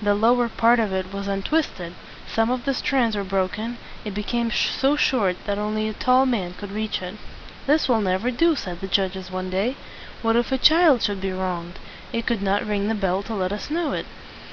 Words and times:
The 0.00 0.14
lower 0.14 0.48
part 0.48 0.78
of 0.78 0.92
it 0.92 1.12
was 1.12 1.26
un 1.28 1.42
twist 1.42 1.80
ed; 1.80 1.94
some 2.32 2.48
of 2.48 2.64
the 2.64 2.74
strands 2.74 3.16
were 3.16 3.24
broken; 3.24 3.78
it 4.04 4.14
became 4.14 4.52
so 4.52 4.94
short 4.94 5.36
that 5.46 5.58
only 5.58 5.88
a 5.88 5.92
tall 5.92 6.26
man 6.26 6.54
could 6.56 6.70
reach 6.70 7.02
it. 7.02 7.16
"This 7.66 7.88
will 7.88 8.00
never 8.00 8.30
do," 8.30 8.54
said 8.54 8.80
the 8.80 8.86
judges 8.86 9.32
one 9.32 9.50
day. 9.50 9.74
"What 10.22 10.36
if 10.36 10.52
a 10.52 10.58
child 10.58 11.02
should 11.02 11.20
be 11.20 11.32
wronged? 11.32 11.80
It 12.12 12.24
could 12.24 12.40
not 12.40 12.64
ring 12.64 12.86
the 12.86 12.94
bell 12.94 13.24
to 13.24 13.34
let 13.34 13.50
us 13.52 13.68
know 13.68 13.90
it." 13.92 14.06